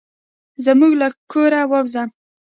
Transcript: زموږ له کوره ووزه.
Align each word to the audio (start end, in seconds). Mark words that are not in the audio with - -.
زموږ 0.65 0.93
له 1.01 1.07
کوره 1.31 1.61
ووزه. 1.71 2.03